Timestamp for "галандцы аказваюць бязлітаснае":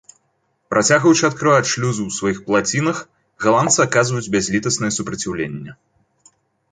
3.45-4.89